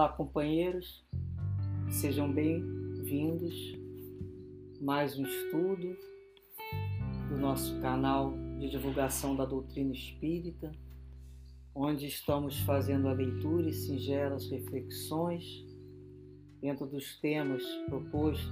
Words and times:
Olá, 0.00 0.08
companheiros, 0.08 1.04
sejam 1.90 2.32
bem-vindos. 2.32 3.54
Mais 4.80 5.18
um 5.18 5.26
estudo 5.26 5.94
do 7.28 7.36
nosso 7.36 7.78
canal 7.82 8.32
de 8.58 8.70
divulgação 8.70 9.36
da 9.36 9.44
doutrina 9.44 9.92
espírita, 9.92 10.72
onde 11.74 12.06
estamos 12.06 12.60
fazendo 12.60 13.08
a 13.08 13.12
leitura 13.12 13.68
e 13.68 13.74
singelas 13.74 14.50
reflexões 14.50 15.44
dentro 16.62 16.86
dos 16.86 17.20
temas 17.20 17.62
propostos 17.86 18.50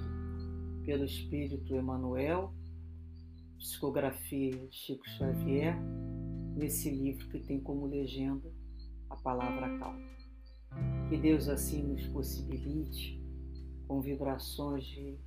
pelo 0.85 1.03
Espírito 1.03 1.73
Emmanuel, 1.73 2.53
psicografia 3.57 4.51
de 4.51 4.71
Chico 4.71 5.09
Xavier, 5.17 5.75
nesse 6.55 6.91
livro 6.91 7.27
que 7.27 7.39
tem 7.39 7.59
como 7.59 7.87
legenda 7.87 8.53
a 9.09 9.15
palavra 9.15 9.79
calma. 9.79 10.18
Que 11.09 11.17
Deus 11.17 11.49
assim 11.49 11.81
nos 11.81 12.05
possibilite 12.07 13.19
com 13.87 13.99
vibrações 13.99 14.85
de 14.85 15.17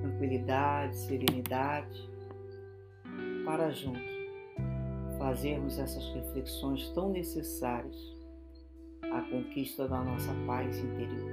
tranquilidade, 0.00 0.96
serenidade, 0.96 2.10
para 3.44 3.70
juntos 3.70 4.02
fazermos 5.18 5.78
essas 5.78 6.04
reflexões 6.14 6.88
tão 6.88 7.12
necessárias 7.12 7.96
à 9.12 9.20
conquista 9.30 9.86
da 9.86 10.02
nossa 10.02 10.32
paz 10.46 10.76
interior. 10.76 11.30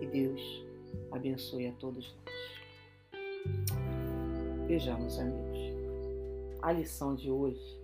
Que 0.00 0.06
Deus 0.06 0.64
abençoe 1.12 1.66
a 1.66 1.72
todos 1.72 2.16
nós. 2.16 3.18
Vejamos, 4.66 5.18
amigos, 5.18 5.58
a 6.62 6.72
lição 6.72 7.14
de 7.14 7.30
hoje 7.30 7.78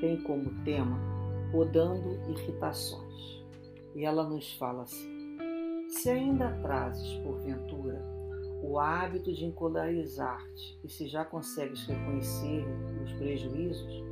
tem 0.00 0.22
como 0.22 0.48
tema 0.64 1.21
podando 1.52 2.18
irritações. 2.30 3.44
E 3.94 4.04
ela 4.04 4.24
nos 4.24 4.52
fala 4.54 4.82
assim: 4.82 5.36
se 5.88 6.08
ainda 6.08 6.50
trazes, 6.62 7.12
porventura, 7.18 8.02
o 8.62 8.78
hábito 8.78 9.32
de 9.32 9.44
encolarizar-te 9.44 10.80
e 10.82 10.88
se 10.88 11.06
já 11.06 11.24
consegues 11.24 11.86
reconhecer 11.86 12.64
os 13.04 13.12
prejuízos, 13.12 14.02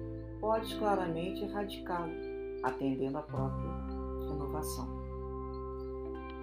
podes 0.41 0.74
claramente 0.74 1.42
erradicá-lo, 1.42 2.12
atendendo 2.62 3.19
à 3.19 3.22
própria 3.22 3.70
renovação. 4.28 5.00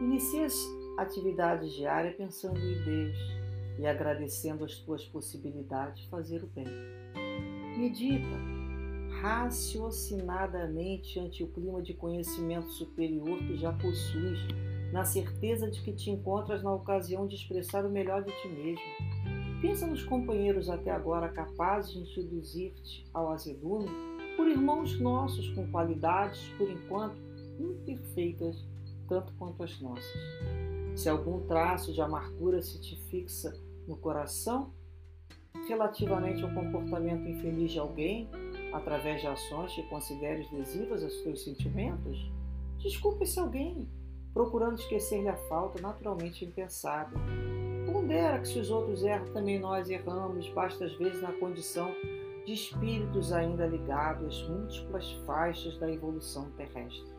Inicie 0.02 0.44
as 0.44 0.56
atividades 0.98 1.73
diárias 1.73 2.16
pensando 2.16 2.59
em 2.59 2.84
Deus 2.84 3.17
e 3.78 3.86
agradecendo 3.86 4.66
as 4.66 4.76
tuas 4.80 5.06
possibilidades 5.06 6.04
de 6.04 6.09
fazer 6.09 6.44
o 6.44 6.48
bem. 6.48 6.66
Medita 7.78 8.57
raciocinadamente 9.22 11.20
ante 11.20 11.44
o 11.44 11.48
clima 11.48 11.82
de 11.82 11.94
conhecimento 11.94 12.70
superior 12.72 13.40
que 13.40 13.58
já 13.58 13.73
possuis, 13.73 14.40
na 14.92 15.04
certeza 15.04 15.70
de 15.70 15.82
que 15.82 15.92
te 15.92 16.10
encontras 16.10 16.64
na 16.64 16.73
ocasião 16.73 17.28
de 17.28 17.36
expressar 17.36 17.86
o 17.86 17.90
melhor 17.90 18.23
de 18.23 18.32
ti 18.42 18.48
mesmo. 18.48 18.82
Pensa 19.62 19.86
nos 19.88 20.04
companheiros 20.04 20.70
até 20.70 20.92
agora 20.92 21.30
capazes 21.30 21.92
de 21.94 22.00
introduzir-te 22.00 23.06
ao 23.14 23.32
azedume, 23.32 23.90
por 24.36 24.48
irmãos 24.48 25.00
nossos 25.00 25.50
com 25.50 25.70
qualidades, 25.72 26.48
por 26.58 26.70
enquanto, 26.70 27.18
imperfeitas, 27.60 28.64
tanto 29.10 29.34
quanto 29.34 29.64
as 29.64 29.80
nossas. 29.82 30.22
Se 30.95 31.10
algum 31.10 31.40
traço 31.48 31.92
de 31.92 32.02
amargura 32.02 32.62
se 32.62 32.80
te 32.80 32.95
fixa 33.10 33.52
no 33.88 33.98
coração, 33.98 34.72
relativamente 35.68 36.44
ao 36.44 36.54
comportamento 36.54 37.28
infeliz 37.28 37.72
de 37.72 37.80
alguém, 37.80 38.30
através 38.73 39.22
de 39.22 39.28
ações 39.28 39.73
que 39.73 39.84
consideres 39.84 40.52
lesivas 40.52 41.04
aos 41.04 41.16
teus 41.22 41.44
sentimentos? 41.44 42.32
Desculpe 42.78 43.26
se 43.26 43.39
alguém, 43.39 43.89
procurando 44.33 44.80
esquecer-lhe 44.80 45.30
a 45.30 45.38
falta 45.50 45.82
naturalmente 45.82 46.45
impensada. 46.45 47.17
Pondera 47.92 48.39
que 48.39 48.48
se 48.48 48.60
os 48.60 48.70
outros 48.70 49.04
erram, 49.04 49.26
também 49.33 49.60
nós 49.60 49.89
erramos, 49.89 50.48
basta 50.50 50.86
às 50.86 50.94
vezes 50.95 51.22
na 51.22 51.32
condição 51.33 51.92
de 52.45 52.54
espíritos 52.54 53.33
ainda 53.33 53.66
ligados 53.66 54.28
às 54.28 54.50
múltiplas 54.50 55.11
faixas 55.26 55.78
da 55.80 55.92
evolução 55.92 56.49
terrestre. 56.52 57.11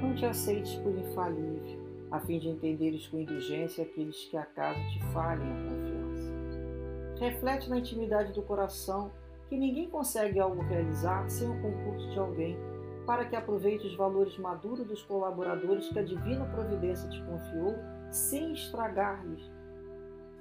Não 0.00 0.14
te 0.14 0.24
aceites 0.26 0.74
por 0.76 0.96
infalível, 0.96 1.88
a 2.10 2.20
fim 2.20 2.38
de 2.38 2.48
entenderes 2.48 3.06
com 3.08 3.18
indulgência 3.18 3.84
aqueles 3.84 4.24
que 4.26 4.36
acaso 4.36 4.80
te 4.90 5.02
falhem 5.12 5.50
a 5.50 5.68
confiança. 5.68 7.18
Reflete 7.18 7.68
na 7.68 7.78
intimidade 7.78 8.32
do 8.32 8.42
coração 8.42 9.10
que 9.48 9.56
ninguém 9.56 9.88
consegue 9.88 10.38
algo 10.38 10.62
realizar 10.62 11.28
sem 11.28 11.48
o 11.48 11.62
concurso 11.62 12.10
de 12.10 12.18
alguém, 12.18 12.58
para 13.06 13.24
que 13.24 13.34
aproveite 13.34 13.86
os 13.86 13.96
valores 13.96 14.36
maduros 14.36 14.86
dos 14.86 15.02
colaboradores 15.02 15.88
que 15.88 15.98
a 15.98 16.04
divina 16.04 16.44
providência 16.46 17.08
te 17.08 17.22
confiou, 17.24 17.74
sem 18.10 18.52
estragar-lhes 18.52 19.50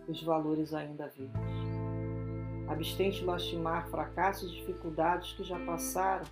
os 0.07 0.21
valores 0.23 0.73
ainda 0.73 1.07
verdes. 1.07 1.67
Abstente 2.67 3.23
lastimar 3.23 3.87
fracassos 3.89 4.51
e 4.51 4.55
dificuldades 4.55 5.33
que 5.33 5.43
já 5.43 5.57
passaram. 5.65 6.25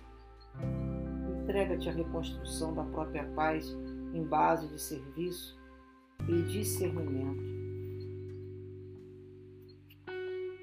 Entrega-te 1.42 1.88
à 1.88 1.92
reconstrução 1.92 2.74
da 2.74 2.84
própria 2.84 3.24
paz 3.34 3.74
em 4.12 4.22
base 4.22 4.68
de 4.68 4.80
serviço 4.80 5.58
e 6.28 6.42
discernimento 6.42 7.65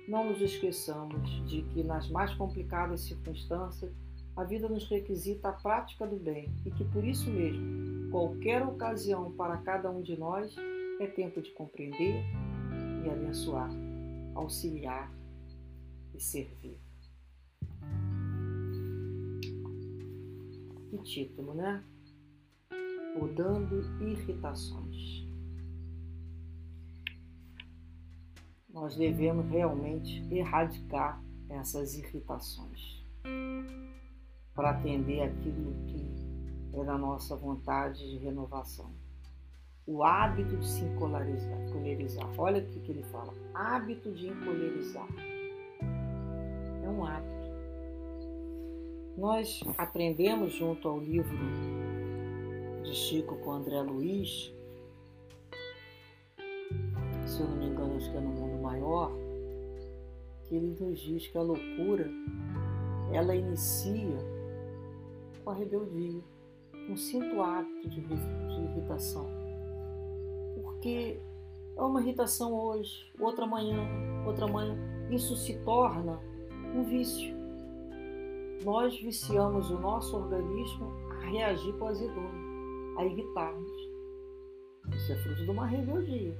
Não 0.08 0.30
nos 0.30 0.42
esqueçamos 0.42 1.48
de 1.48 1.62
que, 1.62 1.82
nas 1.82 2.10
mais 2.10 2.34
complicadas 2.34 3.02
circunstâncias, 3.02 3.92
a 4.36 4.44
vida 4.44 4.68
nos 4.68 4.90
requisita 4.90 5.50
a 5.50 5.54
prática 5.54 6.06
do 6.06 6.18
bem 6.18 6.54
e 6.66 6.72
que, 6.72 6.84
por 6.86 7.04
isso 7.06 7.30
mesmo, 7.30 8.12
qualquer 8.12 8.66
ocasião 8.66 9.32
para 9.32 9.58
cada 9.58 9.90
um 9.90 10.02
de 10.02 10.18
nós 10.18 10.54
é 11.00 11.08
tempo 11.08 11.42
de 11.42 11.52
compreender 11.52 12.22
e 13.06 13.10
abençoar, 13.10 13.70
auxiliar 14.36 15.10
e 16.14 16.20
servir. 16.20 16.78
Que 20.90 20.98
título, 20.98 21.54
né? 21.54 21.82
Podando 23.18 23.82
irritações. 24.02 25.33
Nós 28.74 28.96
devemos 28.96 29.48
realmente 29.50 30.26
erradicar 30.34 31.24
essas 31.48 31.96
irritações 31.96 33.06
para 34.56 34.72
atender 34.72 35.22
aquilo 35.22 35.74
que 35.86 36.12
é 36.74 36.84
da 36.84 36.98
nossa 36.98 37.36
vontade 37.36 38.10
de 38.10 38.18
renovação. 38.18 38.92
O 39.86 40.04
hábito 40.04 40.58
de 40.58 40.68
se 40.68 40.84
encolerizar. 40.84 42.28
Olha 42.38 42.64
o 42.64 42.66
que 42.66 42.92
ele 42.92 43.04
fala: 43.04 43.34
hábito 43.54 44.12
de 44.12 44.28
encolerizar. 44.28 45.08
É 46.84 46.90
um 46.90 47.06
hábito. 47.06 47.34
Nós 49.18 49.62
aprendemos 49.78 50.54
junto 50.54 50.88
ao 50.88 51.00
livro 51.00 51.38
de 52.84 52.96
Chico 52.96 53.36
com 53.38 53.52
André 53.52 53.82
Luiz, 53.82 54.52
se 57.34 57.42
eu 57.42 57.48
não 57.48 57.58
me 57.58 57.66
engano, 57.66 57.96
acho 57.96 58.12
que 58.12 58.18
é 58.18 58.22
no 58.22 58.30
mundo 58.30 58.62
maior, 58.62 59.12
que 60.44 60.56
ele 60.56 60.78
nos 60.80 61.00
diz 61.00 61.28
que 61.28 61.38
a 61.38 61.42
loucura 61.42 62.08
ela 63.12 63.36
inicia 63.36 64.20
com 65.44 65.50
a 65.50 65.54
rebeldia, 65.56 66.22
um 66.88 66.96
simples 66.96 67.40
hábito 67.40 67.90
de, 67.90 68.02
irritação. 68.02 69.28
Porque 70.62 71.20
é 71.76 71.82
uma 71.82 72.02
irritação 72.02 72.54
hoje, 72.54 73.12
outra 73.20 73.48
manhã, 73.48 73.80
outra 74.28 74.46
manhã. 74.48 74.78
Isso 75.10 75.36
se 75.36 75.58
torna 75.64 76.20
um 76.76 76.84
vício. 76.84 77.36
Nós 78.64 78.96
viciamos 79.02 79.72
o 79.72 79.80
nosso 79.80 80.16
organismo 80.16 80.86
a 81.10 81.26
reagir 81.32 81.74
com 81.80 81.88
a 81.88 83.06
irritar-nos. 83.06 83.90
Isso 84.96 85.14
é 85.14 85.16
fruto 85.16 85.44
de 85.44 85.50
uma 85.50 85.66
rebeldia 85.66 86.38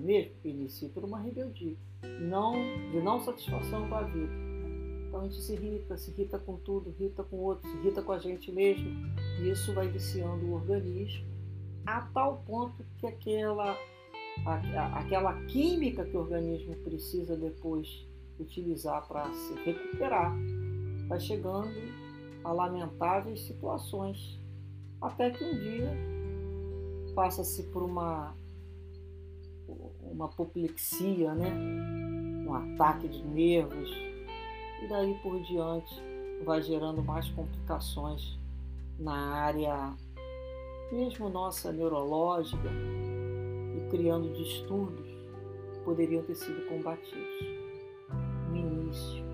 mesmo? 0.00 0.32
Inicia 0.44 0.88
por 0.88 1.04
uma 1.04 1.18
rebeldia, 1.18 1.76
não, 2.20 2.52
de 2.90 3.00
não 3.00 3.20
satisfação 3.20 3.88
com 3.88 3.94
a 3.94 4.02
vida. 4.02 4.32
Então 5.08 5.20
a 5.20 5.24
gente 5.24 5.40
se 5.40 5.52
irrita, 5.52 5.96
se 5.96 6.10
irrita 6.10 6.38
com 6.38 6.56
tudo, 6.56 6.90
irrita 6.90 7.22
com 7.22 7.36
o 7.36 7.42
outro, 7.42 7.70
se 7.70 7.76
irrita 7.78 8.02
com 8.02 8.12
a 8.12 8.18
gente 8.18 8.50
mesmo. 8.50 8.90
E 9.40 9.50
isso 9.50 9.72
vai 9.72 9.88
viciando 9.88 10.44
o 10.46 10.54
organismo 10.54 11.34
a 11.86 12.00
tal 12.00 12.42
ponto 12.46 12.84
que 12.98 13.06
aquela, 13.06 13.76
a, 14.46 14.98
aquela 14.98 15.44
química 15.46 16.04
que 16.04 16.16
o 16.16 16.20
organismo 16.20 16.74
precisa 16.76 17.36
depois 17.36 18.06
utilizar 18.38 19.06
para 19.06 19.32
se 19.32 19.54
recuperar 19.64 20.34
vai 21.06 21.20
chegando 21.20 21.70
a 22.42 22.52
lamentáveis 22.52 23.40
situações. 23.40 24.40
Até 25.00 25.30
que 25.30 25.44
um 25.44 25.58
dia 25.58 25.92
passa-se 27.14 27.64
por 27.64 27.82
uma 27.82 28.34
uma 30.02 30.26
apoplexia, 30.26 31.34
né? 31.34 31.50
um 32.46 32.54
ataque 32.54 33.08
de 33.08 33.24
nervos, 33.24 33.90
e 34.82 34.88
daí 34.88 35.14
por 35.22 35.40
diante 35.42 35.94
vai 36.44 36.62
gerando 36.62 37.02
mais 37.02 37.28
complicações 37.30 38.38
na 38.98 39.14
área 39.14 39.94
mesmo 40.92 41.28
nossa 41.28 41.72
neurológica 41.72 42.70
e 43.76 43.90
criando 43.90 44.32
distúrbios 44.32 45.08
que 45.72 45.80
poderiam 45.84 46.22
ter 46.22 46.34
sido 46.34 46.66
combatidos 46.68 47.40
no 48.50 48.56
início, 48.56 49.24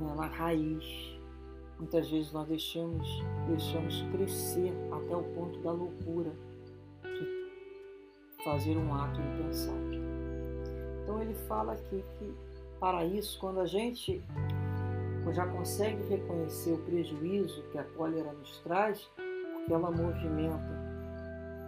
né, 0.00 0.14
na 0.16 0.26
raiz. 0.26 1.14
Muitas 1.78 2.08
vezes 2.10 2.32
nós 2.32 2.46
deixamos, 2.46 3.08
deixamos 3.48 4.02
crescer 4.12 4.72
até 4.92 5.16
o 5.16 5.24
ponto 5.34 5.58
da 5.60 5.72
loucura 5.72 6.32
de 7.02 7.43
fazer 8.44 8.76
um 8.76 8.94
ato 8.94 9.20
impensável. 9.20 10.00
Então 11.02 11.20
ele 11.20 11.34
fala 11.48 11.72
aqui 11.72 12.04
que 12.18 12.34
para 12.78 13.04
isso, 13.04 13.38
quando 13.38 13.60
a 13.60 13.66
gente 13.66 14.22
já 15.32 15.46
consegue 15.46 16.06
reconhecer 16.08 16.72
o 16.72 16.78
prejuízo 16.78 17.62
que 17.72 17.78
a 17.78 17.84
cólera 17.84 18.32
nos 18.32 18.58
traz, 18.58 19.08
porque 19.54 19.72
ela 19.72 19.90
movimenta 19.90 20.84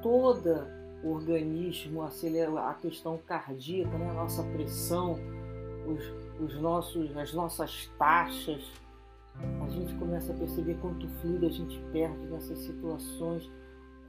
todo 0.03 0.67
o 1.03 1.13
organismo, 1.13 2.03
acelera 2.03 2.69
a 2.69 2.75
questão 2.75 3.19
cardíaca, 3.27 3.97
né? 3.97 4.11
a 4.11 4.15
nossa 4.15 4.43
pressão, 4.43 5.19
os, 5.87 6.05
os 6.41 6.61
nossos, 6.61 7.17
as 7.17 7.33
nossas 7.33 7.91
taxas. 7.99 8.63
A 9.63 9.69
gente 9.69 9.95
começa 9.95 10.33
a 10.33 10.37
perceber 10.37 10.79
quanto 10.81 11.09
fluido 11.21 11.47
a 11.47 11.51
gente 11.51 11.79
perde 11.93 12.27
nessas 12.27 12.59
situações, 12.59 13.51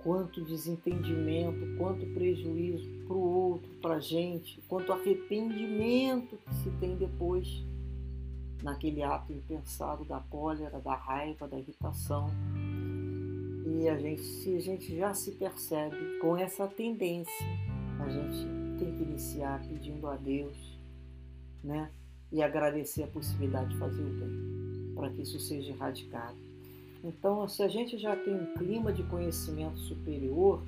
quanto 0.07 0.39
desentendimento, 0.39 1.75
quanto 1.77 2.05
prejuízo 2.13 2.89
para 3.05 3.13
o 3.13 3.19
outro, 3.19 3.69
para 3.81 3.95
a 3.95 3.99
gente, 3.99 4.57
quanto 4.65 4.93
arrependimento 4.93 6.37
que 6.37 6.55
se 6.55 6.71
tem 6.79 6.95
depois 6.95 7.65
naquele 8.63 9.03
ato 9.03 9.33
impensado 9.33 10.05
da 10.05 10.21
cólera, 10.21 10.79
da 10.79 10.95
raiva, 10.95 11.45
da 11.45 11.59
irritação. 11.59 12.27
E 13.65 13.89
a 13.89 13.97
gente, 13.97 14.21
se 14.21 14.55
a 14.55 14.61
gente 14.61 14.95
já 14.95 15.13
se 15.13 15.31
percebe 15.31 16.19
com 16.21 16.37
essa 16.37 16.65
tendência, 16.67 17.45
a 17.99 18.07
gente 18.07 18.47
tem 18.79 18.95
que 18.95 19.03
iniciar 19.03 19.61
pedindo 19.67 20.07
a 20.07 20.15
Deus, 20.15 20.79
né? 21.61 21.91
E 22.31 22.41
agradecer 22.41 23.03
a 23.03 23.07
possibilidade 23.07 23.71
de 23.71 23.77
fazer 23.77 24.03
o 24.03 24.09
bem, 24.09 24.93
para 24.95 25.09
que 25.09 25.23
isso 25.23 25.37
seja 25.37 25.73
erradicado. 25.73 26.46
Então, 27.03 27.47
se 27.47 27.63
a 27.63 27.67
gente 27.67 27.97
já 27.97 28.15
tem 28.15 28.33
um 28.33 28.53
clima 28.55 28.91
de 28.91 29.03
conhecimento 29.03 29.77
superior, 29.79 30.61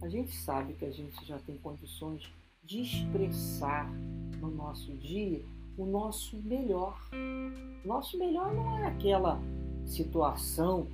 a 0.00 0.08
gente 0.08 0.34
sabe 0.34 0.74
que 0.74 0.84
a 0.84 0.90
gente 0.90 1.26
já 1.26 1.38
tem 1.38 1.56
condições 1.58 2.22
de 2.64 2.82
expressar 2.82 3.90
no 4.40 4.50
nosso 4.50 4.92
dia 4.94 5.42
o 5.76 5.84
nosso 5.84 6.36
melhor. 6.42 6.98
Nosso 7.84 8.18
melhor 8.18 8.52
não 8.54 8.78
é 8.78 8.86
aquela 8.86 9.40
situação 9.84 10.86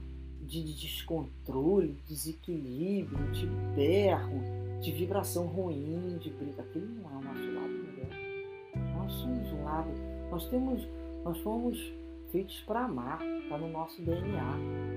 de 0.42 0.62
descontrole, 0.62 1.96
desequilíbrio, 2.06 3.30
de 3.32 3.46
berro, 3.74 4.40
de 4.80 4.92
vibração 4.92 5.46
ruim, 5.46 6.18
de 6.18 6.30
briga. 6.30 6.62
Aquilo 6.62 6.86
não 6.86 7.10
é 7.10 7.16
o 7.16 7.22
nosso 7.22 7.52
lado 7.52 7.68
melhor. 7.68 8.96
Nós 8.96 9.12
somos 9.12 9.52
um 9.52 9.64
lado, 9.64 9.90
nós 10.30 10.48
temos, 10.48 10.86
nós 11.24 11.38
fomos 11.38 11.92
feitos 12.30 12.60
para 12.60 12.84
amar, 12.84 13.20
está 13.42 13.58
no 13.58 13.68
nosso 13.68 14.02
DNA. 14.02 14.96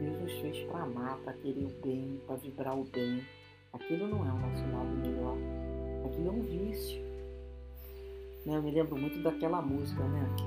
Deus 0.00 0.20
nos 0.20 0.32
fez 0.40 0.58
para 0.64 0.82
amar, 0.82 1.18
para 1.18 1.32
querer 1.34 1.64
o 1.64 1.80
bem, 1.82 2.20
para 2.26 2.36
vibrar 2.36 2.78
o 2.78 2.84
bem. 2.84 3.22
Aquilo 3.72 4.08
não 4.08 4.18
é 4.18 4.32
o 4.32 4.38
nosso 4.38 4.62
lado 4.70 4.96
melhor. 4.96 5.36
Aquilo 6.06 6.28
é 6.28 6.30
um 6.30 6.42
vício. 6.42 7.02
Né? 8.44 8.56
Eu 8.56 8.62
me 8.62 8.70
lembro 8.70 8.96
muito 8.96 9.22
daquela 9.22 9.62
música, 9.62 10.04
né? 10.04 10.28
Aqui, 10.32 10.44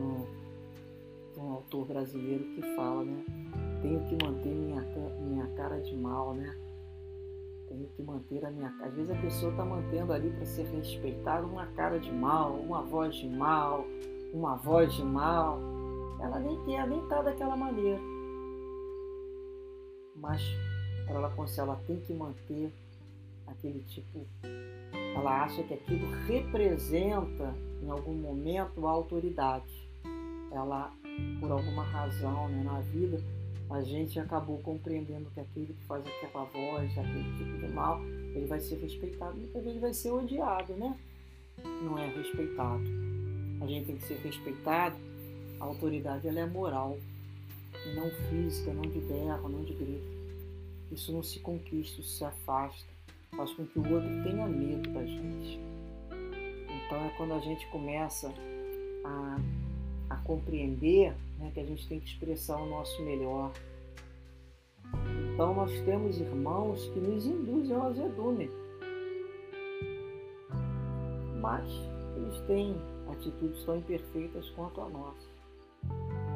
um, 0.00 1.40
um 1.40 1.52
autor 1.52 1.86
brasileiro 1.86 2.44
que 2.54 2.62
fala, 2.76 3.04
né? 3.04 3.24
Tenho 3.82 4.00
que 4.04 4.24
manter 4.24 4.54
minha, 4.54 4.80
minha 5.20 5.46
cara 5.56 5.80
de 5.80 5.96
mal, 5.96 6.34
né? 6.34 6.54
Tenho 7.68 7.88
que 7.96 8.02
manter 8.02 8.44
a 8.44 8.50
minha 8.50 8.70
cara. 8.70 8.86
Às 8.90 8.94
vezes 8.94 9.10
a 9.10 9.20
pessoa 9.20 9.50
está 9.50 9.64
mantendo 9.64 10.12
ali 10.12 10.30
para 10.30 10.44
ser 10.44 10.66
respeitada 10.66 11.46
uma 11.46 11.66
cara 11.68 11.98
de 11.98 12.12
mal, 12.12 12.52
uma 12.52 12.82
voz 12.82 13.16
de 13.16 13.28
mal, 13.28 13.84
uma 14.34 14.56
voz 14.56 14.92
de 14.92 15.02
mal. 15.02 15.58
Ela 16.20 16.38
nem 16.38 16.62
quer, 16.64 16.86
nem 16.86 17.02
está 17.02 17.22
daquela 17.22 17.56
maneira. 17.56 18.00
Mas 20.16 20.42
para 21.06 21.16
ela, 21.16 21.32
ela 21.58 21.76
tem 21.86 22.00
que 22.00 22.12
manter 22.12 22.72
aquele 23.46 23.80
tipo 23.84 24.26
ela 25.14 25.44
acha 25.44 25.62
que 25.62 25.74
aquilo 25.74 26.10
representa, 26.26 27.54
em 27.82 27.88
algum 27.88 28.14
momento, 28.14 28.86
a 28.86 28.90
autoridade. 28.90 29.88
Ela, 30.50 30.92
por 31.40 31.50
alguma 31.50 31.84
razão 31.84 32.48
né, 32.48 32.62
na 32.64 32.80
vida, 32.80 33.22
a 33.70 33.80
gente 33.82 34.18
acabou 34.18 34.58
compreendendo 34.58 35.30
que 35.30 35.40
aquele 35.40 35.72
que 35.72 35.84
faz 35.84 36.04
aquela 36.06 36.44
voz, 36.44 36.98
aquele 36.98 37.38
tipo 37.38 37.66
de 37.66 37.72
mal, 37.72 38.00
ele 38.04 38.46
vai 38.46 38.60
ser 38.60 38.76
respeitado, 38.76 39.36
muitas 39.36 39.62
vezes 39.62 39.80
vai 39.80 39.94
ser 39.94 40.10
odiado, 40.10 40.74
né? 40.74 40.96
Não 41.82 41.96
é 41.98 42.08
respeitado. 42.08 42.84
A 43.64 43.66
gente 43.66 43.86
tem 43.86 43.96
que 43.96 44.04
ser 44.04 44.18
respeitado. 44.18 44.96
A 45.58 45.64
autoridade 45.64 46.28
ela 46.28 46.40
é 46.40 46.46
moral, 46.46 46.98
não 47.94 48.10
física, 48.28 48.72
não 48.72 48.82
de 48.82 49.00
berro, 49.00 49.48
não 49.48 49.64
de 49.64 49.72
grito. 49.72 50.14
Isso 50.92 51.12
não 51.12 51.22
se 51.22 51.40
conquista, 51.40 52.00
isso 52.00 52.16
se 52.16 52.24
afasta 52.24 52.94
faz 53.36 53.52
com 53.54 53.66
que 53.66 53.78
o 53.78 53.94
outro 53.94 54.22
tenha 54.22 54.46
medo 54.46 54.90
da 54.92 55.04
gente. 55.04 55.60
Então 56.86 56.98
é 57.04 57.10
quando 57.16 57.34
a 57.34 57.40
gente 57.40 57.66
começa 57.68 58.32
a, 59.04 59.38
a 60.10 60.16
compreender 60.18 61.14
né, 61.38 61.50
que 61.52 61.60
a 61.60 61.64
gente 61.64 61.86
tem 61.88 62.00
que 62.00 62.06
expressar 62.06 62.56
o 62.56 62.66
nosso 62.66 63.02
melhor. 63.02 63.52
Então 65.32 65.54
nós 65.54 65.72
temos 65.80 66.20
irmãos 66.20 66.86
que 66.90 67.00
nos 67.00 67.26
induzem 67.26 67.74
ao 67.74 67.88
azedume. 67.88 68.50
Mas 71.40 71.68
eles 72.16 72.40
têm 72.46 72.76
atitudes 73.14 73.64
tão 73.64 73.76
imperfeitas 73.76 74.48
quanto 74.50 74.80
a 74.80 74.88
nossa. 74.88 75.28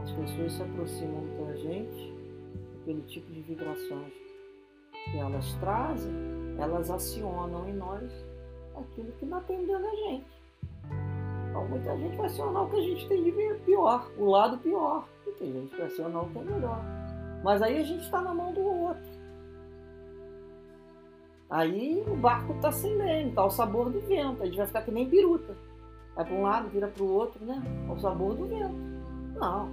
As 0.03 0.11
pessoas 0.13 0.53
se 0.53 0.63
aproximam 0.63 1.47
da 1.47 1.55
gente 1.57 2.15
pelo 2.85 3.03
tipo 3.03 3.31
de 3.33 3.43
vibrações 3.43 4.13
que 5.11 5.19
elas 5.19 5.55
trazem 5.55 6.39
elas 6.59 6.91
acionam 6.91 7.69
em 7.69 7.73
nós 7.73 8.11
aquilo 8.77 9.13
que 9.13 9.25
não 9.25 9.41
dentro 9.43 9.67
da 9.67 9.91
gente. 9.91 10.27
Então 11.49 11.69
muita 11.69 11.97
gente 11.97 12.17
vai 12.17 12.27
acionar 12.27 12.65
o 12.65 12.71
que 12.71 12.77
a 12.77 12.83
gente 12.83 13.09
tem 13.09 13.23
de 13.23 13.33
pior, 13.65 14.11
o 14.19 14.27
lado 14.27 14.59
pior. 14.59 15.09
E 15.27 15.31
tem 15.33 15.53
gente 15.53 15.71
que 15.71 15.77
vai 15.77 15.87
acionar 15.87 16.25
o 16.25 16.31
que 16.31 16.39
é 16.39 16.43
melhor. 16.43 16.81
Mas 17.45 17.63
aí 17.63 17.79
a 17.79 17.85
gente 17.85 18.03
está 18.03 18.21
na 18.21 18.35
mão 18.35 18.53
do 18.53 18.61
outro. 18.61 19.19
Aí 21.49 22.05
o 22.07 22.17
barco 22.17 22.53
está 22.55 22.71
sem 22.71 22.95
leme, 22.97 23.31
está 23.31 23.45
o 23.45 23.51
sabor 23.51 23.91
do 23.91 24.01
vento. 24.01 24.43
A 24.43 24.47
gente 24.47 24.57
vai 24.57 24.67
ficar 24.67 24.83
que 24.83 24.91
nem 24.91 25.09
biruta. 25.09 25.57
Vai 26.19 26.25
para 26.25 26.35
um 26.35 26.43
lado, 26.43 26.69
vira 26.69 26.89
para 26.89 27.05
o 27.05 27.13
outro, 27.13 27.45
né? 27.45 27.63
Ao 27.89 27.97
sabor 27.97 28.35
do 28.35 28.45
vento. 28.45 28.75
Não. 29.39 29.71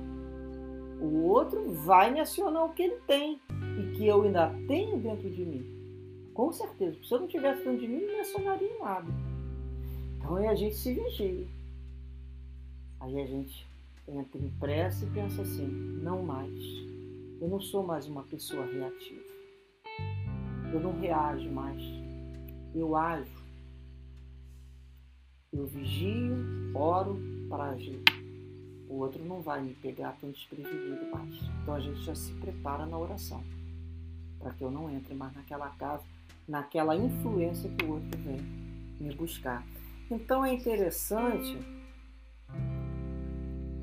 O 1.01 1.23
outro 1.23 1.71
vai 1.71 2.11
me 2.11 2.19
acionar 2.19 2.65
o 2.65 2.73
que 2.73 2.83
ele 2.83 2.97
tem 3.07 3.41
e 3.79 3.95
que 3.95 4.05
eu 4.05 4.21
ainda 4.21 4.53
tenho 4.67 4.95
dentro 4.99 5.27
de 5.27 5.43
mim. 5.43 5.65
Com 6.35 6.53
certeza. 6.53 6.99
Se 7.03 7.11
eu 7.11 7.21
não 7.21 7.27
tivesse 7.27 7.63
dentro 7.63 7.79
de 7.79 7.87
mim, 7.87 8.01
não 8.01 8.13
me 8.13 8.19
acionaria 8.19 8.67
em 8.67 8.79
nada. 8.79 9.11
Então 10.17 10.35
aí 10.35 10.45
a 10.45 10.53
gente 10.53 10.75
se 10.75 10.93
vigia. 10.93 11.47
Aí 12.99 13.19
a 13.19 13.25
gente 13.25 13.65
entra 14.07 14.39
em 14.39 14.51
pressa 14.59 15.03
e 15.03 15.09
pensa 15.09 15.41
assim: 15.41 15.65
não 15.65 16.21
mais. 16.21 16.61
Eu 17.41 17.47
não 17.47 17.59
sou 17.59 17.81
mais 17.81 18.05
uma 18.05 18.21
pessoa 18.21 18.67
reativa. 18.67 19.25
Eu 20.71 20.79
não 20.79 20.99
reajo 20.99 21.49
mais. 21.49 21.81
Eu 22.75 22.95
ajo. 22.95 23.34
Eu 25.55 25.65
vigio, 25.67 26.35
oro 26.75 27.17
para 27.49 27.69
agir. 27.69 28.01
O 28.89 28.95
outro 28.95 29.23
não 29.23 29.41
vai 29.41 29.61
me 29.61 29.73
pegar 29.73 30.17
tão 30.19 30.29
desprevenido 30.29 31.09
mais. 31.11 31.35
Então 31.61 31.73
a 31.73 31.79
gente 31.79 32.01
já 32.01 32.13
se 32.13 32.31
prepara 32.33 32.85
na 32.85 32.97
oração. 32.97 33.41
Para 34.39 34.51
que 34.51 34.63
eu 34.63 34.69
não 34.69 34.91
entre 34.91 35.15
mais 35.15 35.33
naquela 35.33 35.69
casa 35.69 36.03
naquela 36.47 36.95
influência 36.95 37.69
que 37.69 37.85
o 37.85 37.93
outro 37.93 38.19
vem 38.19 38.39
me 38.99 39.13
buscar. 39.15 39.65
Então 40.09 40.45
é 40.45 40.53
interessante 40.53 41.57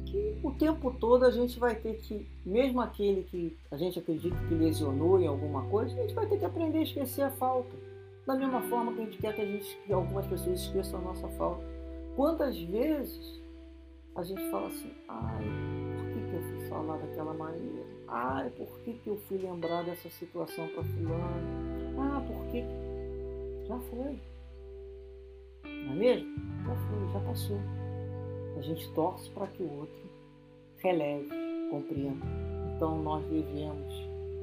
que 0.06 0.38
o 0.42 0.52
tempo 0.52 0.92
todo 0.92 1.24
a 1.24 1.30
gente 1.30 1.58
vai 1.58 1.74
ter 1.74 1.94
que, 1.94 2.28
mesmo 2.44 2.80
aquele 2.80 3.24
que 3.24 3.56
a 3.70 3.76
gente 3.76 3.98
acredita 3.98 4.36
que 4.46 4.54
lesionou 4.54 5.20
em 5.20 5.26
alguma 5.26 5.64
coisa, 5.64 5.94
a 5.94 6.02
gente 6.02 6.14
vai 6.14 6.26
ter 6.26 6.38
que 6.38 6.44
aprender 6.44 6.78
a 6.78 6.82
esquecer 6.82 7.22
a 7.22 7.30
falta. 7.30 7.74
Da 8.26 8.34
mesma 8.36 8.62
forma 8.62 8.92
que 8.92 9.00
a 9.00 9.04
gente 9.04 9.18
quer 9.18 9.34
que, 9.34 9.40
a 9.40 9.46
gente, 9.46 9.78
que 9.84 9.92
algumas 9.92 10.26
pessoas 10.26 10.60
esqueçam 10.60 11.00
a 11.00 11.02
nossa 11.02 11.28
falta. 11.30 11.64
Quantas 12.14 12.60
vezes 12.60 13.40
a 14.14 14.22
gente 14.22 14.48
fala 14.50 14.68
assim, 14.68 14.92
ai, 15.08 15.44
por 15.96 16.06
que, 16.06 16.30
que 16.30 16.34
eu 16.34 16.42
fui 16.42 16.68
falar 16.68 16.98
daquela 16.98 17.34
maneira? 17.34 17.84
Ai, 18.06 18.50
por 18.50 18.68
que, 18.80 18.92
que 18.92 19.08
eu 19.08 19.16
fui 19.16 19.38
lembrar 19.38 19.82
dessa 19.84 20.08
situação 20.10 20.68
para 20.68 20.84
fulano? 20.84 21.98
Ah, 21.98 22.22
porque 22.26 22.64
já 23.66 23.78
foi. 23.78 24.18
Não 25.64 25.92
é 25.92 25.96
mesmo? 25.96 26.36
Já 26.64 26.76
foi, 26.76 27.12
já 27.12 27.20
passou. 27.20 27.58
A 28.56 28.60
gente 28.60 28.92
torce 28.92 29.30
para 29.30 29.46
que 29.48 29.62
o 29.62 29.78
outro 29.80 30.02
releve, 30.78 31.28
compreenda. 31.70 32.26
Então 32.76 33.02
nós 33.02 33.24
devemos, 33.26 33.94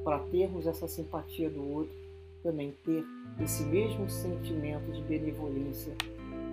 para 0.02 0.18
termos 0.18 0.66
essa 0.66 0.88
simpatia 0.88 1.48
do 1.48 1.62
outro, 1.62 1.99
também 2.42 2.74
ter 2.84 3.04
esse 3.42 3.62
mesmo 3.64 4.08
sentimento 4.08 4.90
de 4.92 5.02
benevolência 5.02 5.94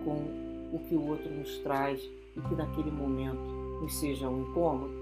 com 0.04 0.76
o 0.76 0.80
que 0.88 0.96
o 0.96 1.08
outro 1.08 1.30
nos 1.34 1.58
traz 1.60 2.02
e 2.36 2.42
que 2.42 2.56
naquele 2.56 2.92
momento 2.92 3.42
nos 3.82 4.00
seja 4.00 4.30
um 4.30 4.42
incômodo. 4.42 4.94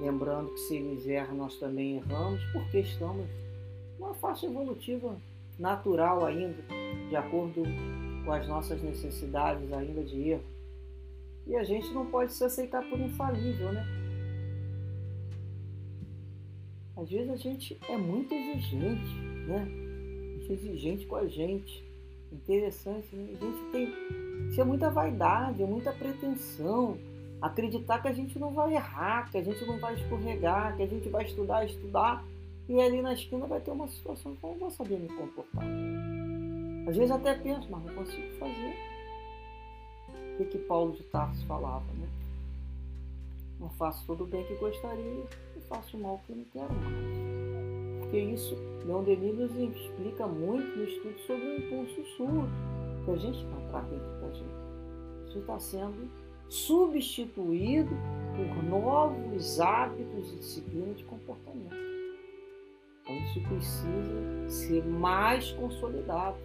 Lembrando 0.00 0.52
que 0.52 0.60
se 0.60 0.76
eles 0.76 1.06
erram, 1.06 1.36
nós 1.36 1.58
também 1.58 1.96
erramos, 1.96 2.42
porque 2.52 2.80
estamos 2.80 3.26
numa 3.98 4.14
faixa 4.14 4.46
evolutiva 4.46 5.16
natural 5.58 6.24
ainda, 6.24 6.64
de 7.08 7.16
acordo 7.16 7.62
com 8.24 8.32
as 8.32 8.48
nossas 8.48 8.82
necessidades 8.82 9.70
ainda 9.72 10.02
de 10.02 10.30
erro. 10.30 10.44
E 11.46 11.56
a 11.56 11.64
gente 11.64 11.92
não 11.92 12.06
pode 12.06 12.32
se 12.32 12.42
aceitar 12.44 12.82
por 12.88 12.98
infalível, 12.98 13.72
né? 13.72 13.84
Às 16.96 17.10
vezes 17.10 17.30
a 17.30 17.36
gente 17.36 17.78
é 17.88 17.96
muito 17.96 18.32
exigente, 18.32 19.14
né? 19.46 19.79
Muito 20.50 20.64
exigente 20.64 21.06
com 21.06 21.14
a 21.14 21.28
gente. 21.28 21.84
Interessante, 22.32 23.14
né? 23.14 23.36
A 23.40 23.44
gente 23.44 23.70
tem. 23.70 23.88
Isso 24.48 24.60
é 24.60 24.64
muita 24.64 24.90
vaidade, 24.90 25.62
é 25.62 25.66
muita 25.66 25.92
pretensão. 25.92 26.98
Acreditar 27.40 28.02
que 28.02 28.08
a 28.08 28.12
gente 28.12 28.36
não 28.36 28.52
vai 28.52 28.74
errar, 28.74 29.30
que 29.30 29.38
a 29.38 29.42
gente 29.42 29.64
não 29.64 29.78
vai 29.78 29.94
escorregar, 29.94 30.76
que 30.76 30.82
a 30.82 30.86
gente 30.86 31.08
vai 31.08 31.24
estudar, 31.24 31.64
estudar, 31.64 32.24
e 32.68 32.80
ali 32.80 33.00
na 33.00 33.14
esquina 33.14 33.46
vai 33.46 33.60
ter 33.60 33.70
uma 33.70 33.88
situação 33.88 34.34
que 34.34 34.44
eu 34.44 34.50
não 34.50 34.58
vou 34.58 34.70
saber 34.70 34.98
me 34.98 35.08
comportar. 35.08 35.64
Às 36.88 36.96
vezes 36.96 37.10
até 37.12 37.34
penso, 37.34 37.68
mas 37.70 37.84
não 37.84 37.94
consigo 37.94 38.36
fazer. 38.38 38.74
O 40.34 40.36
que, 40.36 40.44
que 40.46 40.58
Paulo 40.58 40.92
de 40.92 41.04
Tarso 41.04 41.46
falava, 41.46 41.86
né? 41.94 42.08
Não 43.60 43.70
faço 43.70 44.04
todo 44.06 44.24
o 44.24 44.26
bem 44.26 44.44
que 44.44 44.54
gostaria 44.56 45.24
e 45.56 45.60
faço 45.68 45.96
mal 45.96 46.20
que 46.26 46.32
não 46.32 46.44
quero 46.52 46.72
mais. 46.74 47.19
Porque 48.10 48.18
isso, 48.18 48.56
Leon 48.84 49.04
Denis 49.04 49.36
nos 49.36 49.54
explica 49.56 50.26
muito 50.26 50.76
no 50.76 50.82
estudo 50.82 51.16
sobre 51.20 51.44
o 51.44 51.58
impulso 51.58 52.04
surdo 52.16 52.50
que 53.04 53.10
a 53.12 53.16
gente 53.16 53.38
encontrar 53.44 53.82
dentro 53.82 54.20
da 54.20 54.32
gente. 54.32 55.28
Isso 55.28 55.38
está 55.38 55.58
sendo 55.60 56.10
substituído 56.48 57.90
por 58.34 58.64
novos 58.64 59.60
hábitos 59.60 60.32
e 60.32 60.36
disciplina 60.38 60.92
de 60.92 61.04
comportamento. 61.04 61.76
Então 63.02 63.14
isso 63.14 63.40
precisa 63.42 64.48
ser 64.48 64.84
mais 64.84 65.52
consolidado 65.52 66.38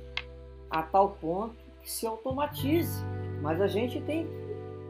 a 0.69 0.83
tal 0.83 1.17
ponto 1.19 1.55
que 1.81 1.89
se 1.89 2.05
automatize. 2.05 3.03
Mas 3.41 3.59
a 3.59 3.65
gente 3.65 3.99
tem 4.01 4.27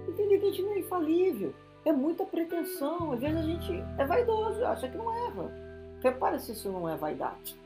que 0.03 0.12
entender 0.12 0.39
que 0.39 0.46
a 0.46 0.50
gente 0.50 0.62
não 0.62 0.74
é 0.74 0.79
infalível. 0.79 1.53
É 1.86 1.94
muita 1.94 2.25
pretensão. 2.25 3.13
Às 3.13 3.22
vezes 3.22 3.38
a 3.38 3.44
gente 3.44 3.72
é 3.98 4.05
vaidoso, 4.05 4.65
acha 4.65 4.89
que 4.89 4.98
não 4.98 5.10
erra. 5.27 5.64
Repare 6.05 6.39
se 6.39 6.51
isso 6.51 6.71
não 6.71 6.88
é 6.88 6.95
vaidade. 6.95 7.59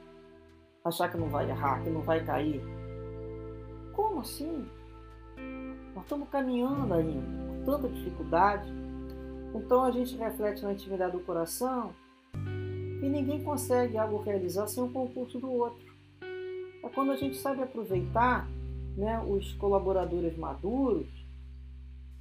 Achar 0.85 1.11
que 1.11 1.17
não 1.17 1.27
vai 1.27 1.49
errar, 1.49 1.83
que 1.83 1.89
não 1.89 1.99
vai 1.99 2.23
cair. 2.23 2.61
Como 3.91 4.21
assim? 4.21 4.65
Nós 5.93 6.05
estamos 6.05 6.29
caminhando 6.29 6.93
ainda, 6.93 7.21
com 7.21 7.65
tanta 7.65 7.89
dificuldade. 7.89 8.71
Então 9.53 9.83
a 9.83 9.91
gente 9.91 10.15
reflete 10.15 10.63
na 10.63 10.71
intimidade 10.71 11.17
do 11.17 11.19
coração 11.19 11.93
e 12.33 13.09
ninguém 13.09 13.43
consegue 13.43 13.97
algo 13.97 14.21
realizar 14.21 14.67
sem 14.67 14.81
o 14.81 14.89
concurso 14.89 15.37
do 15.37 15.51
outro. 15.51 15.93
É 16.81 16.87
quando 16.95 17.11
a 17.11 17.17
gente 17.17 17.35
sabe 17.35 17.61
aproveitar 17.61 18.47
né, 18.95 19.21
os 19.27 19.51
colaboradores 19.55 20.37
maduros, 20.37 21.09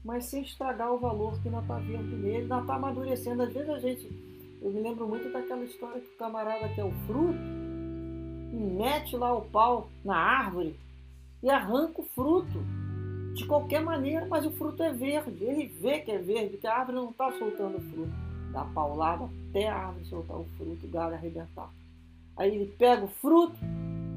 mas 0.05 0.25
sem 0.25 0.43
estragar 0.43 0.93
o 0.93 0.99
valor 0.99 1.41
que 1.41 1.49
não 1.49 1.61
está 1.61 1.79
vindo 1.79 2.17
nele, 2.17 2.49
não 2.49 2.63
está 2.63 2.75
amadurecendo. 2.75 3.45
Às 3.45 3.53
vezes 3.53 3.71
a 3.71 3.79
gente, 3.79 4.28
eu 4.61 4.71
me 4.71 4.81
lembro 4.81 5.07
muito 5.07 5.33
daquela 5.33 5.65
história 5.65 6.01
que 6.01 6.09
o 6.09 6.19
camarada 6.19 6.69
quer 6.71 6.85
o 6.85 6.93
fruto 7.07 7.39
e 8.53 8.57
mete 8.57 9.17
lá 9.17 9.35
o 9.35 9.43
pau 9.43 9.89
na 10.05 10.17
árvore 10.17 10.79
e 11.43 11.49
arranca 11.49 12.01
o 12.01 12.05
fruto 12.05 12.59
de 13.35 13.47
qualquer 13.47 13.81
maneira, 13.81 14.27
mas 14.27 14.45
o 14.45 14.51
fruto 14.51 14.83
é 14.83 14.93
verde. 14.93 15.45
Ele 15.45 15.67
vê 15.67 16.01
que 16.01 16.11
é 16.11 16.19
verde, 16.19 16.57
que 16.57 16.67
a 16.67 16.77
árvore 16.77 16.97
não 16.97 17.11
está 17.11 17.31
soltando 17.33 17.81
fruto. 17.81 18.13
Dá 18.53 18.65
paulada 18.65 19.29
até 19.51 19.69
a 19.69 19.77
árvore 19.77 20.05
soltar 20.07 20.37
o 20.37 20.45
fruto, 20.57 20.87
o 20.87 20.91
galho 20.91 21.15
arrebentar. 21.15 21.71
Aí 22.37 22.55
ele 22.55 22.73
pega 22.77 23.05
o 23.05 23.09
fruto 23.09 23.59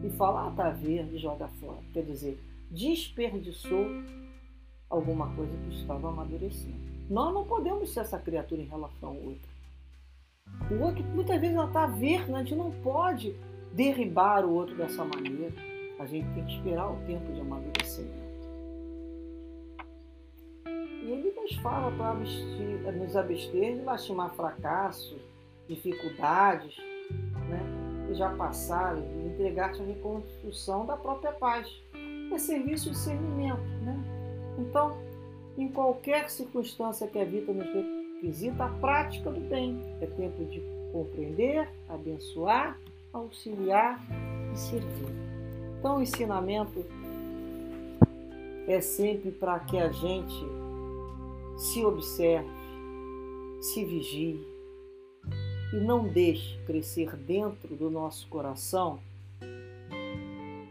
e 0.03 0.09
fala, 0.11 0.47
ah, 0.47 0.51
tá 0.51 0.69
verde, 0.71 1.17
joga 1.19 1.47
fora. 1.59 1.77
Quer 1.93 2.03
dizer, 2.03 2.39
desperdiçou 2.71 3.85
alguma 4.89 5.33
coisa 5.35 5.55
que 5.57 5.75
estava 5.75 6.09
amadurecendo. 6.09 6.79
Nós 7.09 7.33
não 7.33 7.45
podemos 7.45 7.93
ser 7.93 7.99
essa 7.99 8.17
criatura 8.17 8.61
em 8.61 8.67
relação 8.67 9.09
ao 9.09 9.15
outro. 9.15 9.50
O 10.69 10.83
outro, 10.83 11.03
muitas 11.03 11.39
vezes, 11.39 11.55
ela 11.55 11.67
está 11.67 11.85
verde, 11.85 12.31
né? 12.31 12.39
a 12.39 12.43
gente 12.43 12.55
não 12.55 12.71
pode 12.71 13.35
derribar 13.73 14.45
o 14.45 14.53
outro 14.53 14.75
dessa 14.75 15.03
maneira. 15.03 15.53
A 15.99 16.05
gente 16.05 16.27
tem 16.33 16.45
que 16.45 16.55
esperar 16.55 16.91
o 16.91 16.95
tempo 17.05 17.31
de 17.31 17.41
amadurecimento. 17.41 18.21
E 20.65 21.11
ele 21.11 21.31
nos 21.31 21.55
fala 21.57 21.91
para 21.91 22.91
nos 22.93 23.15
abster 23.15 23.77
de 23.77 23.81
lastimar 23.83 24.33
fracassos, 24.33 25.19
dificuldades, 25.67 26.77
né? 27.49 28.07
que 28.07 28.13
já 28.15 28.29
passaram 28.35 29.01
e 29.01 29.27
entregar-te 29.27 29.81
à 29.81 29.85
reconstrução 29.85 30.85
da 30.85 30.95
própria 30.97 31.31
paz. 31.31 31.67
É 32.31 32.37
serviço 32.37 32.85
de 32.85 32.91
discernimento. 32.91 33.61
Né? 33.83 33.99
Então, 34.59 34.97
em 35.57 35.67
qualquer 35.67 36.29
circunstância 36.29 37.07
que 37.07 37.19
a 37.19 37.25
vida 37.25 37.51
nos 37.51 37.67
requisita, 38.21 38.65
a 38.65 38.69
prática 38.69 39.31
do 39.31 39.41
bem 39.41 39.81
é 39.99 40.05
tempo 40.05 40.45
de 40.45 40.61
compreender, 40.91 41.67
abençoar, 41.89 42.79
auxiliar 43.11 43.99
e 44.53 44.57
servir. 44.57 45.09
Então, 45.79 45.97
o 45.97 46.01
ensinamento 46.01 46.85
é 48.67 48.79
sempre 48.79 49.31
para 49.31 49.59
que 49.61 49.77
a 49.79 49.91
gente 49.91 50.45
se 51.57 51.83
observe, 51.83 52.47
se 53.59 53.83
vigie, 53.83 54.39
e 55.73 55.77
não 55.77 56.07
deixe 56.07 56.59
crescer 56.65 57.15
dentro 57.15 57.75
do 57.75 57.89
nosso 57.89 58.27
coração 58.27 58.99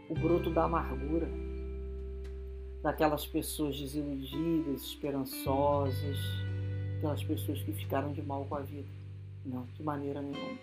o 0.09 0.13
broto 0.13 0.49
da 0.51 0.65
amargura, 0.65 1.27
daquelas 2.83 3.25
pessoas 3.25 3.79
desiludidas, 3.79 4.83
esperançosas, 4.83 6.17
aquelas 7.01 7.23
pessoas 7.23 7.59
que 7.63 7.73
ficaram 7.73 8.13
de 8.13 8.21
mal 8.21 8.45
com 8.45 8.55
a 8.55 8.61
vida. 8.61 8.87
Não, 9.43 9.65
de 9.75 9.81
maneira 9.81 10.21
nenhuma. 10.21 10.59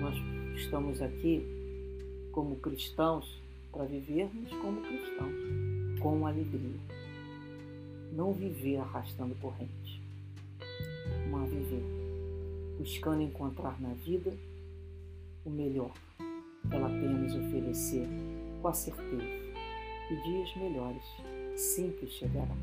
Nós 0.00 0.16
estamos 0.58 1.02
aqui 1.02 1.44
como 2.32 2.56
cristãos 2.56 3.38
para 3.70 3.84
vivermos 3.84 4.50
como 4.54 4.80
cristãos, 4.80 6.00
com 6.00 6.26
alegria. 6.26 6.80
Não 8.10 8.32
viver 8.32 8.78
arrastando 8.78 9.34
corrente, 9.34 10.02
mas 11.30 11.50
viver 11.50 11.84
buscando 12.78 13.20
encontrar 13.20 13.78
na 13.82 13.92
vida 13.92 14.32
o 15.44 15.50
melhor 15.50 15.92
que 16.68 16.74
ela 16.74 16.88
tem 16.88 17.06
a 17.06 17.12
nos 17.12 17.34
oferecer, 17.34 18.08
com 18.62 18.68
a 18.68 18.72
certeza 18.72 19.22
que 20.08 20.16
dias 20.22 20.56
melhores 20.56 21.04
sempre 21.54 22.06
chegarão. 22.06 22.56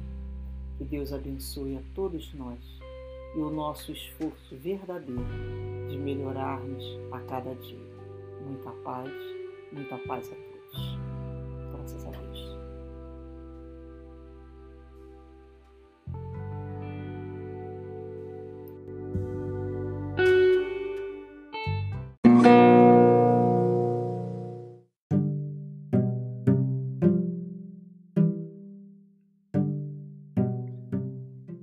Que 0.80 0.84
Deus 0.84 1.14
abençoe 1.14 1.78
a 1.78 1.82
todos 1.94 2.34
nós 2.34 2.77
e 3.38 3.40
o 3.40 3.52
nosso 3.52 3.92
esforço 3.92 4.58
verdadeiro 4.58 5.24
de 5.88 5.96
melhorarmos 5.96 6.84
a 7.12 7.20
cada 7.20 7.54
dia. 7.54 7.78
Muita 8.44 8.72
paz, 8.84 9.12
muita 9.72 9.96
paz 10.00 10.32
a 10.32 10.36
todos. 10.36 10.47